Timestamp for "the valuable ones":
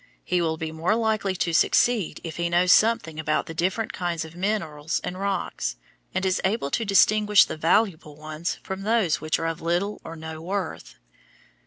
7.45-8.57